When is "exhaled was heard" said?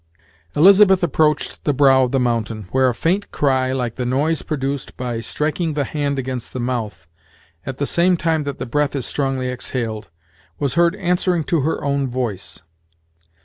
9.47-10.95